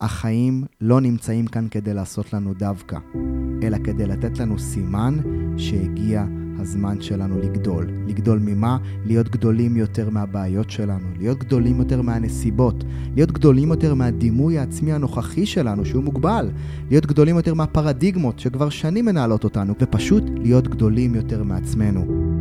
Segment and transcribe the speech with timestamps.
[0.00, 2.98] החיים לא נמצאים כאן כדי לעשות לנו דווקא,
[3.62, 5.18] אלא כדי לתת לנו סימן
[5.56, 6.24] שהגיע
[6.58, 7.86] הזמן שלנו לגדול.
[8.06, 8.78] לגדול ממה?
[9.04, 15.46] להיות גדולים יותר מהבעיות שלנו, להיות גדולים יותר מהנסיבות, להיות גדולים יותר מהדימוי העצמי הנוכחי
[15.46, 16.50] שלנו, שהוא מוגבל,
[16.90, 22.35] להיות גדולים יותר מהפרדיגמות שכבר שנים מנהלות אותנו, ופשוט להיות גדולים יותר מעצמנו.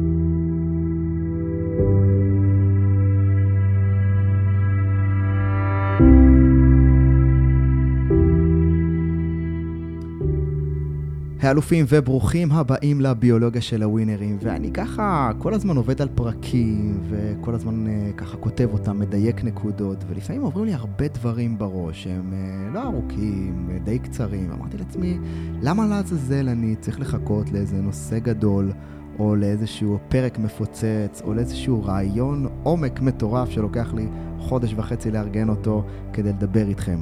[11.41, 14.37] האלופים וברוכים הבאים לביולוגיה של הווינרים.
[14.41, 20.03] ואני ככה כל הזמן עובד על פרקים, וכל הזמן אה, ככה כותב אותם, מדייק נקודות,
[20.07, 24.51] ולפעמים עוברים לי הרבה דברים בראש, הם אה, לא ארוכים, די קצרים.
[24.51, 25.17] אמרתי לעצמי,
[25.61, 28.71] למה לעזאזל אני צריך לחכות לאיזה נושא גדול,
[29.19, 34.07] או לאיזשהו פרק מפוצץ, או לאיזשהו רעיון עומק מטורף שלוקח לי
[34.39, 35.83] חודש וחצי לארגן אותו
[36.13, 36.99] כדי לדבר איתכם.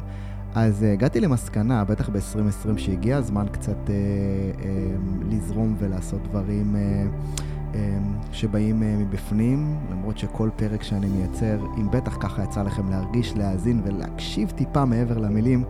[0.55, 4.63] אז uh, הגעתי למסקנה, בטח ב-2020, שהגיע הזמן קצת uh, uh,
[5.29, 7.77] לזרום ולעשות דברים uh, uh,
[8.31, 13.81] שבאים uh, מבפנים, למרות שכל פרק שאני מייצר, אם בטח ככה יצא לכם להרגיש, להאזין
[13.85, 15.63] ולהקשיב טיפה מעבר למילים,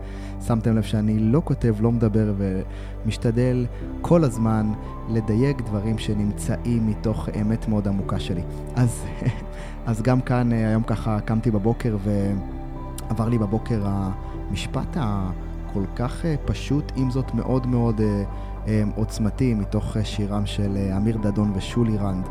[0.46, 3.66] שמתם לב שאני לא כותב, לא מדבר ומשתדל
[4.00, 4.72] כל הזמן
[5.08, 8.42] לדייק דברים שנמצאים מתוך אמת מאוד עמוקה שלי.
[8.74, 9.04] אז,
[9.86, 14.10] אז גם כאן, uh, היום ככה קמתי בבוקר ועבר לי בבוקר ה...
[14.54, 18.24] המשפט הכל כך אה, פשוט, עם זאת מאוד מאוד אה,
[18.68, 22.28] אה, עוצמתי, מתוך שירם של אמיר דדון ושולי רנד,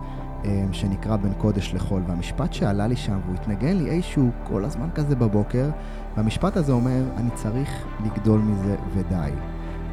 [0.72, 2.02] שנקרא בין קודש לחול.
[2.08, 5.70] והמשפט שעלה לי שם, והוא התנגן לי איזשהו כל הזמן כזה בבוקר,
[6.16, 7.70] והמשפט הזה אומר, אני צריך
[8.06, 9.32] לגדול מזה ודי.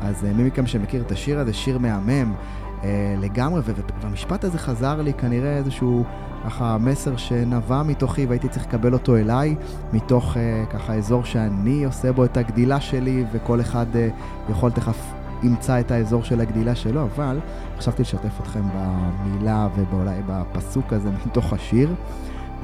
[0.01, 2.35] אז מי מכם שמכיר את השיר הזה, שיר מהמם
[3.19, 3.61] לגמרי,
[4.03, 6.05] והמשפט הזה חזר לי כנראה איזשהו
[6.45, 9.55] ככה מסר שנבע מתוכי והייתי צריך לקבל אותו אליי,
[9.93, 15.13] מתוך uh, ככה אזור שאני עושה בו את הגדילה שלי וכל אחד uh, יכול תכף
[15.43, 17.39] ימצא את האזור של הגדילה שלו, אבל
[17.79, 21.95] חשבתי לשתף אתכם במילה ואולי בפסוק הזה מתוך השיר.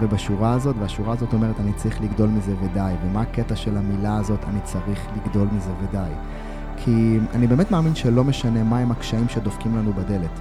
[0.00, 2.92] ובשורה הזאת, והשורה הזאת אומרת, אני צריך לגדול מזה ודי.
[3.04, 6.10] ומה הקטע של המילה הזאת, אני צריך לגדול מזה ודי?
[6.76, 10.40] כי אני באמת מאמין שלא משנה מהם הקשיים שדופקים לנו בדלת.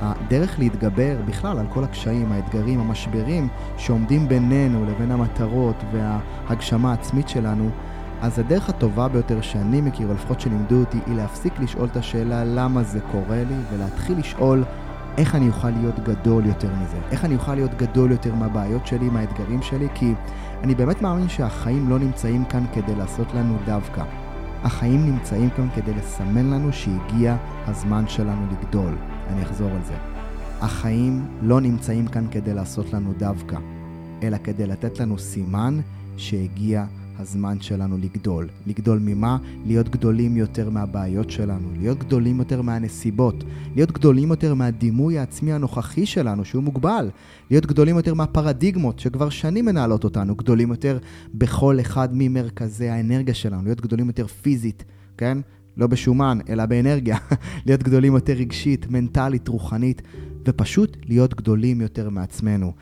[0.00, 7.70] הדרך להתגבר בכלל על כל הקשיים, האתגרים, המשברים שעומדים בינינו לבין המטרות וההגשמה העצמית שלנו,
[8.20, 12.44] אז הדרך הטובה ביותר שאני מכיר, או לפחות שלימדו אותי, היא להפסיק לשאול את השאלה
[12.44, 14.64] למה זה קורה לי, ולהתחיל לשאול
[15.18, 16.96] איך אני אוכל להיות גדול יותר מזה.
[17.10, 20.14] איך אני אוכל להיות גדול יותר מהבעיות שלי, מהאתגרים שלי, כי
[20.62, 24.02] אני באמת מאמין שהחיים לא נמצאים כאן כדי לעשות לנו דווקא.
[24.64, 27.36] החיים נמצאים כאן כדי לסמן לנו שהגיע
[27.66, 28.94] הזמן שלנו לגדול.
[29.28, 29.94] אני אחזור על זה.
[30.60, 33.58] החיים לא נמצאים כאן כדי לעשות לנו דווקא,
[34.22, 35.80] אלא כדי לתת לנו סימן
[36.16, 36.84] שהגיע
[37.18, 38.48] הזמן שלנו לגדול.
[38.66, 39.38] לגדול ממה?
[39.66, 43.44] להיות גדולים יותר מהבעיות שלנו, להיות גדולים יותר מהנסיבות,
[43.74, 47.10] להיות גדולים יותר מהדימוי העצמי הנוכחי שלנו, שהוא מוגבל,
[47.50, 50.98] להיות גדולים יותר מהפרדיגמות שכבר שנים מנהלות אותנו, גדולים יותר
[51.34, 54.84] בכל אחד ממרכזי האנרגיה שלנו, להיות גדולים יותר פיזית,
[55.18, 55.38] כן?
[55.76, 57.16] לא בשומן, אלא באנרגיה.
[57.66, 60.02] להיות גדולים יותר רגשית, מנטלית, רוחנית,
[60.48, 62.72] ופשוט להיות גדולים יותר מעצמנו.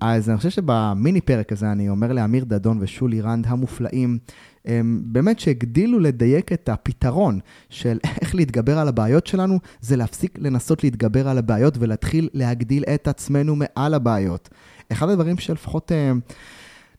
[0.00, 4.18] אז אני חושב שבמיני פרק הזה אני אומר לאמיר דדון ושולי רנד המופלאים,
[4.64, 10.84] הם באמת שהגדילו לדייק את הפתרון של איך להתגבר על הבעיות שלנו, זה להפסיק לנסות
[10.84, 14.48] להתגבר על הבעיות ולהתחיל להגדיל את עצמנו מעל הבעיות.
[14.92, 15.92] אחד הדברים שלפחות...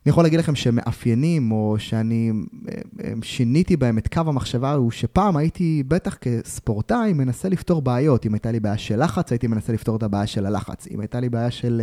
[0.06, 2.32] אני יכול להגיד לכם שמאפיינים, או שאני
[2.70, 2.74] אה,
[3.04, 8.26] אה, שיניתי בהם את קו המחשבה, הוא שפעם הייתי, בטח כספורטאי, מנסה לפתור בעיות.
[8.26, 10.88] אם הייתה לי בעיה של לחץ, הייתי מנסה לפתור את הבעיה של הלחץ.
[10.92, 11.82] אם הייתה לי בעיה של,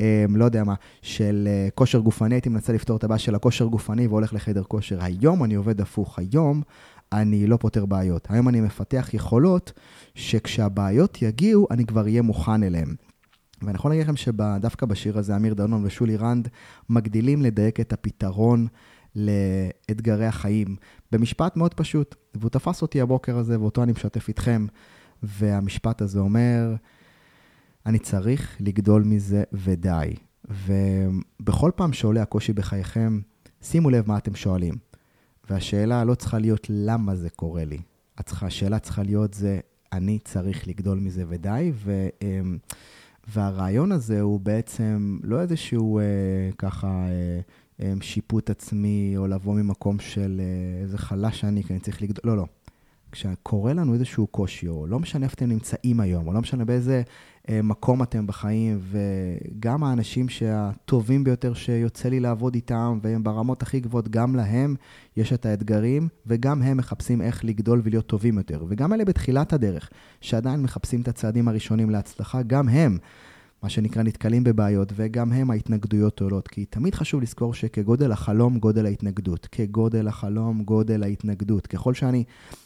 [0.00, 4.06] אה, לא יודע מה, של כושר גופני, הייתי מנסה לפתור את הבעיה של הכושר גופני
[4.06, 4.98] והולך לחדר כושר.
[5.00, 6.18] היום אני עובד הפוך.
[6.18, 6.62] היום
[7.12, 8.26] אני לא פותר בעיות.
[8.30, 9.72] היום אני מפתח יכולות
[10.14, 12.94] שכשהבעיות יגיעו, אני כבר אהיה מוכן אליהן.
[13.64, 16.48] ואני יכול להגיד לכם שדווקא בשיר הזה, אמיר דנון ושולי רנד
[16.88, 18.66] מגדילים לדייק את הפתרון
[19.16, 20.76] לאתגרי החיים
[21.12, 22.14] במשפט מאוד פשוט.
[22.34, 24.66] והוא תפס אותי הבוקר הזה, ואותו אני משתף איתכם,
[25.22, 26.74] והמשפט הזה אומר,
[27.86, 30.14] אני צריך לגדול מזה ודי.
[30.44, 33.20] ובכל פעם שעולה הקושי בחייכם,
[33.62, 34.74] שימו לב מה אתם שואלים.
[35.50, 37.78] והשאלה לא צריכה להיות למה זה קורה לי.
[38.18, 39.60] השאלה צריכה להיות זה,
[39.92, 41.72] אני צריך לגדול מזה ודי.
[41.74, 42.08] ו...
[43.28, 46.04] והרעיון הזה הוא בעצם לא איזשהו אה,
[46.58, 47.40] ככה אה,
[47.80, 52.22] אה, שיפוט עצמי, או לבוא ממקום של אה, איזה חלש אני, כי אני צריך לגדול,
[52.24, 52.46] לא, לא.
[53.12, 57.02] כשקורה לנו איזשהו קושי, או לא משנה איפה אתם נמצאים היום, או לא משנה באיזה
[57.48, 63.80] אה, מקום אתם בחיים, וגם האנשים שהטובים ביותר שיוצא לי לעבוד איתם, והם ברמות הכי
[63.80, 64.74] גבוהות, גם להם
[65.16, 68.64] יש את האתגרים, וגם הם מחפשים איך לגדול ולהיות טובים יותר.
[68.68, 72.98] וגם אלה בתחילת הדרך, שעדיין מחפשים את הצעדים הראשונים להצלחה, גם הם.
[73.62, 76.48] מה שנקרא, נתקלים בבעיות, וגם הם ההתנגדויות עולות.
[76.48, 79.48] כי תמיד חשוב לזכור שכגודל החלום, גודל ההתנגדות.
[79.52, 81.66] כגודל החלום, גודל ההתנגדות.
[81.66, 82.24] ככל שאני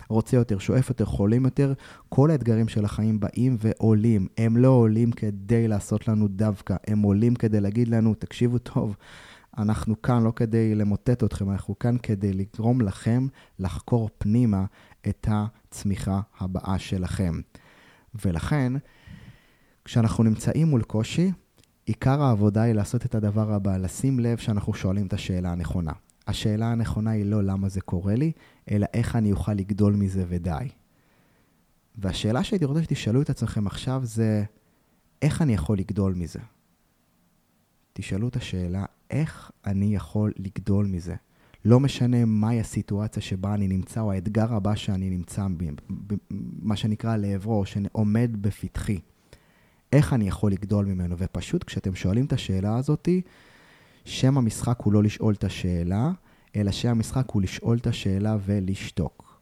[0.09, 1.73] רוצה יותר, שואף יותר, חולים יותר,
[2.09, 4.27] כל האתגרים של החיים באים ועולים.
[4.39, 8.97] הם לא עולים כדי לעשות לנו דווקא, הם עולים כדי להגיד לנו, תקשיבו טוב,
[9.59, 13.27] אנחנו כאן לא כדי למוטט אתכם, אנחנו כאן כדי לגרום לכם
[13.59, 14.65] לחקור פנימה
[15.09, 17.41] את הצמיחה הבאה שלכם.
[18.25, 18.73] ולכן,
[19.87, 21.33] כשאנחנו נמצאים מול קושי,
[21.85, 25.93] עיקר העבודה היא לעשות את הדבר הבא, לשים לב שאנחנו שואלים את השאלה הנכונה.
[26.27, 28.33] השאלה הנכונה היא לא למה זה קורה לי,
[28.71, 30.69] אלא איך אני אוכל לגדול מזה ודי.
[31.99, 34.45] והשאלה שהייתי רוצה שתשאלו את עצמכם עכשיו זה,
[35.23, 36.41] איך אני יכול לגדול מזה?
[37.93, 41.15] תשאלו את השאלה, איך אני יכול לגדול מזה?
[41.65, 45.47] לא משנה מהי הסיטואציה שבה אני נמצא, או האתגר הבא שאני נמצא,
[46.63, 49.01] מה שנקרא לעברו, שעומד בפתחי.
[49.97, 51.15] איך אני יכול לגדול ממנו?
[51.19, 53.23] ופשוט כשאתם שואלים את השאלה הזאתי,
[54.05, 56.11] שם המשחק הוא לא לשאול את השאלה,
[56.57, 59.41] אלא שם המשחק הוא לשאול את השאלה ולשתוק.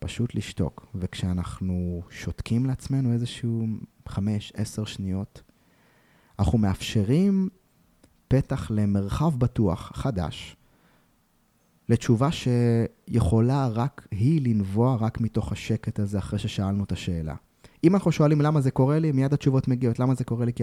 [0.00, 0.86] פשוט לשתוק.
[0.94, 3.66] וכשאנחנו שותקים לעצמנו איזשהו
[4.08, 5.42] חמש, עשר שניות,
[6.38, 7.48] אנחנו מאפשרים
[8.28, 10.56] פתח למרחב בטוח חדש,
[11.88, 17.34] לתשובה שיכולה רק היא לנבוע רק מתוך השקט הזה אחרי ששאלנו את השאלה.
[17.84, 19.98] אם אנחנו שואלים למה זה קורה לי, מיד התשובות מגיעות.
[19.98, 20.52] למה זה קורה לי?
[20.52, 20.62] כי,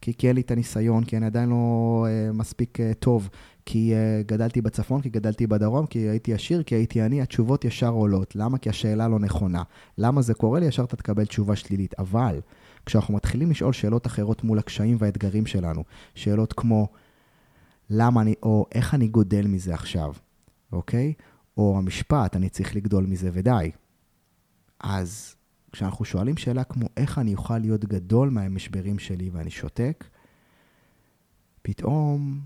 [0.00, 3.28] כי, כי אין לי את הניסיון, כי אני עדיין לא uh, מספיק uh, טוב,
[3.66, 7.90] כי uh, גדלתי בצפון, כי גדלתי בדרום, כי הייתי עשיר, כי הייתי עני, התשובות ישר
[7.90, 8.36] עולות.
[8.36, 8.58] למה?
[8.58, 9.62] כי השאלה לא נכונה.
[9.98, 10.66] למה זה קורה לי?
[10.66, 11.94] ישר אתה תקבל תשובה שלילית.
[11.98, 12.40] אבל
[12.86, 15.84] כשאנחנו מתחילים לשאול שאלות אחרות מול הקשיים והאתגרים שלנו,
[16.14, 16.88] שאלות כמו
[17.90, 20.12] למה אני, או איך אני גודל מזה עכשיו,
[20.72, 21.12] אוקיי?
[21.56, 23.70] או המשפט, אני צריך לגדול מזה ודי.
[24.80, 25.35] אז
[25.76, 30.04] כשאנחנו שואלים שאלה כמו איך אני אוכל להיות גדול מהמשברים שלי ואני שותק,
[31.62, 32.40] פתאום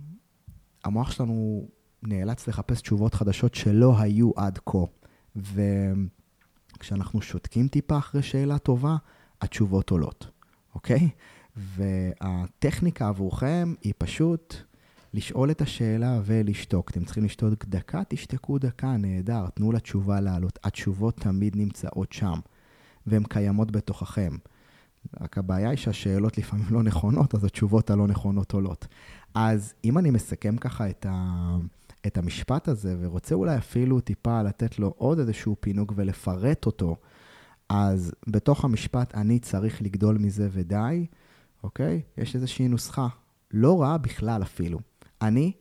[0.85, 1.69] המוח שלנו
[2.03, 4.79] נאלץ לחפש תשובות חדשות שלא היו עד כה.
[6.77, 8.97] וכשאנחנו שותקים טיפה אחרי שאלה טובה,
[9.41, 10.27] התשובות עולות,
[10.75, 11.09] אוקיי?
[11.57, 14.55] והטכניקה עבורכם היא פשוט
[15.15, 16.91] לשאול את השאלה ולשתוק.
[16.91, 20.59] אתם צריכים לשתוק דקה, תשתקו דקה, נהדר, תנו לתשובה לעלות.
[20.65, 22.39] התשובות תמיד נמצאות שם.
[23.07, 24.37] והן קיימות בתוככם.
[25.21, 28.87] רק הבעיה היא שהשאלות לפעמים לא נכונות, אז התשובות הלא נכונות עולות.
[29.35, 31.57] אז אם אני מסכם ככה את, ה,
[32.07, 36.97] את המשפט הזה, ורוצה אולי אפילו טיפה לתת לו עוד איזשהו פינוק ולפרט אותו,
[37.69, 41.07] אז בתוך המשפט אני צריך לגדול מזה ודי,
[41.63, 42.03] אוקיי?
[42.19, 43.09] יש איזושהי נוסחה,
[43.51, 44.79] לא רעה בכלל אפילו.
[45.23, 45.53] אני,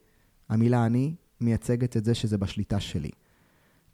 [0.50, 3.09] המילה אני, מייצגת את זה שזה בשליטה שלי.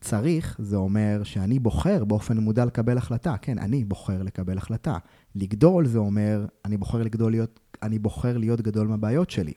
[0.02, 3.36] צריך, זה אומר שאני בוחר באופן מודע לקבל החלטה.
[3.42, 4.98] כן, אני בוחר לקבל החלטה.
[5.36, 9.54] לגדול זה אומר, אני בוחר לגדול להיות, אני בוחר להיות גדול מהבעיות שלי.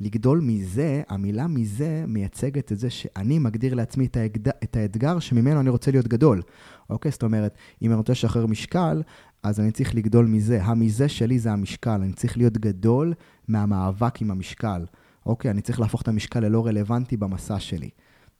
[0.00, 5.60] לגדול מזה, המילה מזה מייצגת את זה שאני מגדיר לעצמי את, האתגר, את האתגר שממנו
[5.60, 6.42] אני רוצה להיות גדול.
[6.90, 7.12] אוקיי?
[7.12, 9.02] זאת אומרת, אם אני רוצה לשחרר משקל,
[9.42, 10.64] אז אני צריך לגדול מזה.
[10.64, 12.00] המזה שלי זה המשקל.
[12.02, 13.14] אני צריך להיות גדול
[13.48, 14.84] מהמאבק עם המשקל.
[15.26, 15.50] אוקיי?
[15.50, 17.90] אני צריך להפוך את המשקל ללא רלוונטי במסע שלי.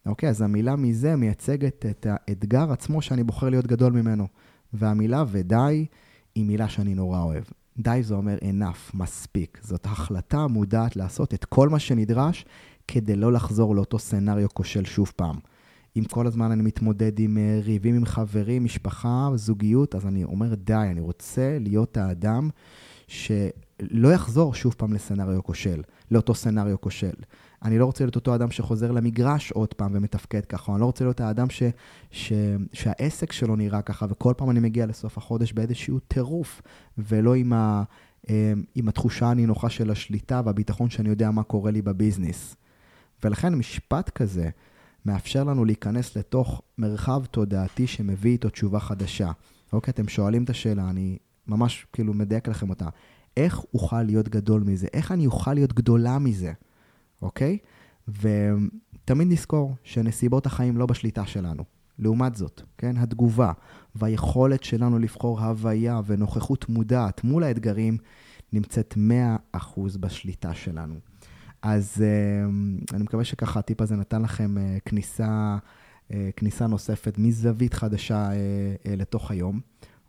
[0.06, 4.26] אוקיי, אז המילה מזה מייצגת את האתגר עצמו שאני בוחר להיות גדול ממנו.
[4.73, 5.87] והמילה ודי
[6.35, 7.45] היא מילה שאני נורא אוהב.
[7.78, 9.59] די זה אומר enough, מספיק.
[9.62, 12.45] זאת החלטה מודעת לעשות את כל מה שנדרש
[12.88, 15.37] כדי לא לחזור לאותו סצנריו כושל שוב פעם.
[15.97, 20.55] אם כל הזמן אני מתמודד עם אה, ריבים עם חברים, משפחה, זוגיות, אז אני אומר
[20.55, 22.49] די, אני רוצה להיות האדם
[23.07, 27.14] שלא יחזור שוב פעם לסצנריו כושל, לאותו סצנריו כושל.
[27.62, 31.05] אני לא רוצה להיות אותו אדם שחוזר למגרש עוד פעם ומתפקד ככה, אני לא רוצה
[31.05, 31.62] להיות האדם ש,
[32.11, 32.33] ש,
[32.73, 36.62] שהעסק שלו נראה ככה, וכל פעם אני מגיע לסוף החודש באיזשהו טירוף,
[36.99, 37.83] ולא עם, ה,
[38.31, 42.57] אה, עם התחושה הנינוחה של השליטה והביטחון שאני יודע מה קורה לי בביזנס.
[43.25, 44.50] ולכן משפט כזה
[45.07, 49.31] מאפשר לנו להיכנס לתוך מרחב תודעתי שמביא איתו תשובה חדשה.
[49.73, 52.88] אוקיי, אתם שואלים את השאלה, אני ממש כאילו מדייק לכם אותה.
[53.37, 54.87] איך אוכל להיות גדול מזה?
[54.93, 56.53] איך אני אוכל להיות גדולה מזה?
[57.23, 57.59] אוקיי?
[58.09, 61.65] ותמיד נזכור שנסיבות החיים לא בשליטה שלנו.
[61.99, 63.53] לעומת זאת, כן, התגובה
[63.95, 67.97] והיכולת שלנו לבחור הוויה ונוכחות מודעת מול האתגרים
[68.53, 68.95] נמצאת
[69.57, 69.59] 100%
[70.01, 70.95] בשליטה שלנו.
[71.63, 75.59] אז uh, אני מקווה שככה הטיפ הזה נתן לכם uh, כניסה
[76.37, 78.29] כניסה נוספת מזווית חדשה
[78.97, 79.61] לתוך היום,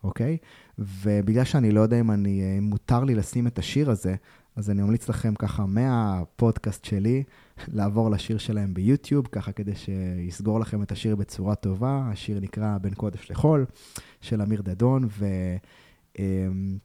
[0.04, 0.36] אוקיי?
[0.78, 4.14] ובגלל שאני לא יודע אם אני, אם מותר לי לשים את השיר הזה,
[4.60, 7.22] אז אני ממליץ לכם ככה מהפודקאסט שלי
[7.68, 12.02] לעבור לשיר שלהם ביוטיוב, ככה כדי שיסגור לכם את השיר בצורה טובה.
[12.12, 13.66] השיר נקרא בין קודש לחול,
[14.20, 15.26] של אמיר דדון, ו...
[16.18, 16.78] אמ,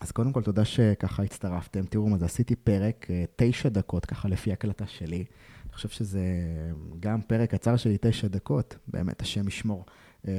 [0.00, 1.84] אז קודם כל, תודה שככה הצטרפתם.
[1.86, 5.24] תראו מה זה, עשיתי פרק, אה, תשע דקות, ככה לפי הקלטה שלי.
[5.64, 6.22] אני חושב שזה
[7.00, 9.84] גם פרק קצר שלי, תשע דקות, באמת, השם ישמור.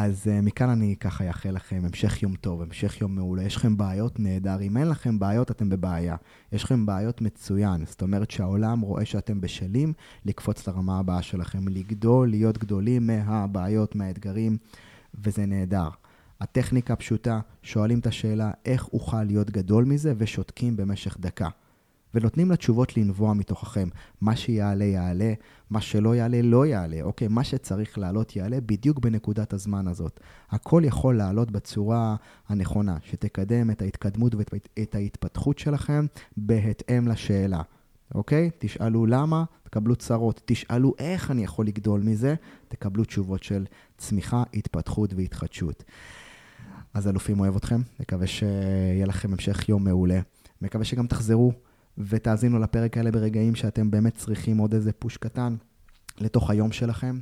[0.00, 3.42] אז uh, מכאן אני ככה אאחל לכם המשך יום טוב, המשך יום מעולה.
[3.42, 4.60] יש לכם בעיות, נהדר.
[4.60, 6.16] אם אין לכם בעיות, אתם בבעיה.
[6.52, 7.84] יש לכם בעיות מצוין.
[7.86, 9.92] זאת אומרת שהעולם רואה שאתם בשלים
[10.24, 14.58] לקפוץ לרמה הבאה שלכם, לגדול, להיות גדולים מהבעיות, מהאתגרים,
[15.14, 15.88] וזה נהדר.
[16.40, 21.48] הטכניקה פשוטה, שואלים את השאלה איך אוכל להיות גדול מזה, ושותקים במשך דקה.
[22.14, 23.88] ונותנים לתשובות לנבוע מתוככם.
[24.20, 25.32] מה שיעלה, יעלה,
[25.70, 27.02] מה שלא יעלה, לא יעלה.
[27.02, 30.20] אוקיי, מה שצריך לעלות, יעלה בדיוק בנקודת הזמן הזאת.
[30.50, 32.16] הכל יכול לעלות בצורה
[32.48, 37.62] הנכונה, שתקדם את ההתקדמות ואת ההתפתחות שלכם בהתאם לשאלה.
[38.14, 38.50] אוקיי?
[38.58, 40.42] תשאלו למה, תקבלו צרות.
[40.44, 42.34] תשאלו איך אני יכול לגדול מזה,
[42.68, 43.66] תקבלו תשובות של
[43.98, 45.84] צמיחה, התפתחות והתחדשות.
[46.94, 50.20] אז אלופים, אוהב אתכם, מקווה שיהיה לכם המשך יום מעולה.
[50.62, 51.52] מקווה שגם תחזרו
[51.98, 55.56] ותאזינו לפרק האלה ברגעים שאתם באמת צריכים עוד איזה פוש קטן
[56.20, 57.18] לתוך היום שלכם.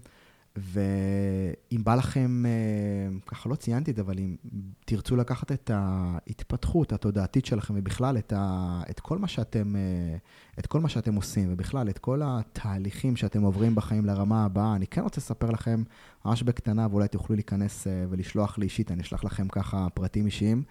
[0.57, 4.37] ואם בא לכם, אה, ככה לא ציינתי את זה, אבל אם
[4.85, 10.17] תרצו לקחת את ההתפתחות התודעתית שלכם ובכלל את, ה, את, כל מה שאתם, אה,
[10.59, 14.87] את כל מה שאתם עושים ובכלל את כל התהליכים שאתם עוברים בחיים לרמה הבאה, אני
[14.87, 15.83] כן רוצה לספר לכם
[16.25, 20.63] ממש בקטנה ואולי תוכלו להיכנס אה, ולשלוח לי אישית, אני אשלח לכם ככה פרטים אישיים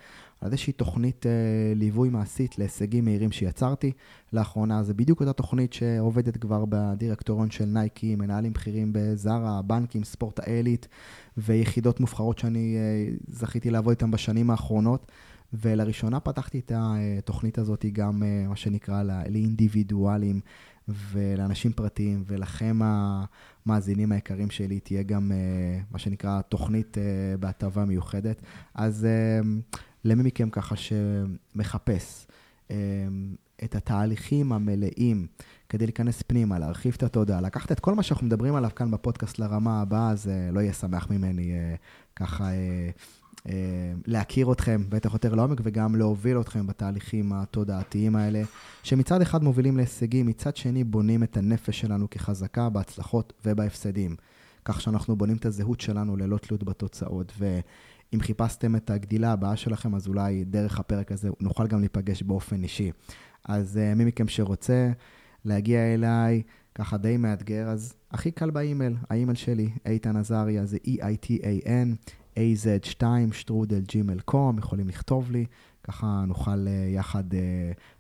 [0.46, 1.32] על איזושהי תוכנית אה,
[1.76, 3.92] ליווי מעשית להישגים מהירים שיצרתי
[4.34, 4.84] לאחרונה.
[4.84, 10.88] זה בדיוק אותה תוכנית שעובדת כבר בדירקטוריון של נייקי, מנהלים בכירים בזארה, בנקים, ספורט העילית
[11.38, 15.12] ויחידות מובחרות שאני אה, זכיתי לעבוד איתן בשנים האחרונות.
[15.54, 20.40] ולראשונה פתחתי את התוכנית הזאת גם, אה, מה שנקרא, לאינדיבידואלים
[20.88, 26.98] ולאנשים פרטיים, ולכם המאזינים היקרים שלי תהיה גם, אה, מה שנקרא, תוכנית
[27.40, 28.42] בהטבה מיוחדת.
[28.74, 29.08] אז
[30.06, 32.28] למי מכם ככה שמחפש
[32.70, 32.76] אמ,
[33.64, 35.28] את התהליכים המלאים
[35.70, 39.40] כדי להיכנס פנימה, להרחיב את התודעה, לקחת את כל מה שאנחנו מדברים עליו כאן בפודקאסט
[39.40, 41.76] לרמה הבאה, זה לא יהיה שמח ממני אה,
[42.16, 42.90] ככה אה,
[43.50, 48.42] אה, להכיר אתכם בטח יותר לעומק וגם להוביל אתכם בתהליכים התודעתיים האלה,
[48.84, 54.16] שמצד אחד מובילים להישגים, מצד שני בונים את הנפש שלנו כחזקה בהצלחות ובהפסדים.
[54.66, 57.34] כך שאנחנו בונים את הזהות שלנו ללא תלות בתוצאות.
[58.16, 62.64] אם חיפשתם את הגדילה הבאה שלכם, אז אולי דרך הפרק הזה נוכל גם להיפגש באופן
[62.64, 62.92] אישי.
[63.46, 64.92] אז uh, מי מכם שרוצה
[65.46, 66.42] להגיע אליי,
[66.76, 73.82] ככה די מאתגר, אז הכי קל באימייל, האימייל שלי, איתן עזריה, זה E-I-T-A-N, AZ2, שטרודל
[73.82, 75.46] ג'ימל קום, יכולים לכתוב לי,
[75.84, 77.38] ככה נוכל uh, יחד uh,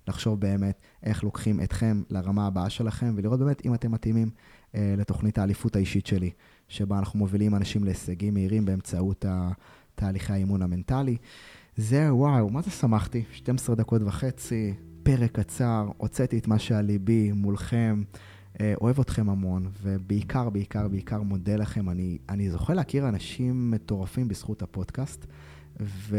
[0.08, 4.30] לחשוב באמת איך לוקחים אתכם לרמה הבאה שלכם, ולראות באמת אם אתם מתאימים
[4.74, 6.32] לתוכנית האליפות האישית שלי,
[6.68, 9.52] שבה אנחנו מובילים אנשים להישגים מהירים באמצעות ה...
[9.96, 11.18] תהליכי האימון המנטלי.
[11.78, 13.24] זהו, וואו, מה זה שמחתי?
[13.32, 14.74] 12 דקות וחצי,
[15.04, 18.04] פרק קצר, הוצאתי את מה שעל ליבי מולכם.
[18.62, 21.90] אה, אוהב אתכם המון, ובעיקר, בעיקר, בעיקר מודה לכם.
[21.90, 25.26] אני, אני זוכה להכיר אנשים מטורפים בזכות הפודקאסט,
[25.80, 26.18] ו,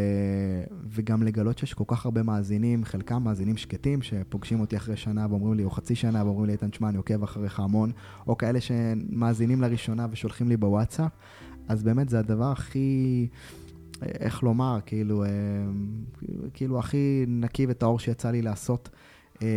[0.89, 5.55] וגם לגלות שיש כל כך הרבה מאזינים, חלקם מאזינים שקטים, שפוגשים אותי אחרי שנה ואומרים
[5.55, 7.93] לי, או חצי שנה, ואומרים לי, איתן, שמע, אני עוקב אחריך המון,
[8.27, 11.13] או כאלה שמאזינים לראשונה ושולחים לי בוואטסאפ.
[11.69, 13.29] אז באמת זה הדבר הכי...
[14.03, 15.29] איך לומר, כאילו, אה,
[16.55, 18.89] כאילו הכי נקי וטהור שיצא לי לעשות.
[19.43, 19.49] אה,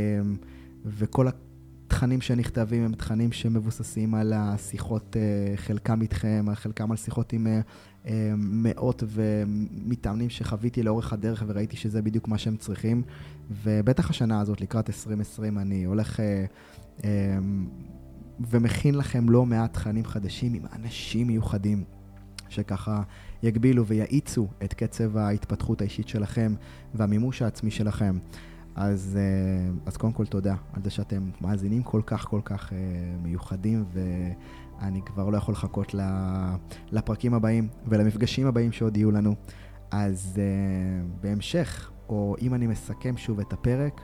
[0.85, 7.47] וכל התכנים שנכתבים הם תכנים שמבוססים על השיחות, אה, חלקם איתכם, חלקם על שיחות עם
[8.37, 13.03] מאות ומתאמנים שחוויתי לאורך הדרך וראיתי שזה בדיוק מה שהם צריכים.
[13.63, 16.19] ובטח השנה הזאת, לקראת 2020, אני הולך
[18.49, 21.98] ומכין לכם לא מעט תכנים חדשים עם אנשים מיוחדים.
[22.49, 23.01] שככה
[23.43, 26.53] יגבילו ויאיצו את קצב ההתפתחות האישית שלכם
[26.93, 28.17] והמימוש העצמי שלכם.
[28.75, 32.77] אז, אה, אז קודם כל תודה על זה שאתם מאזינים כל כך כל כך אה,
[33.23, 35.95] מיוחדים, ואני כבר לא יכול לחכות
[36.91, 39.35] לפרקים הבאים ולמפגשים הבאים שעוד יהיו לנו.
[39.91, 44.01] אז אה, בהמשך, או אם אני מסכם שוב את הפרק,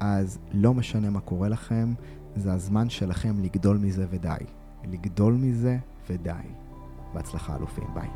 [0.00, 1.94] אז לא משנה מה קורה לכם,
[2.36, 4.44] זה הזמן שלכם לגדול מזה ודי.
[4.84, 5.78] לגדול מזה
[6.10, 6.30] ודי.
[7.14, 8.08] בהצלחה אלופים, ביי.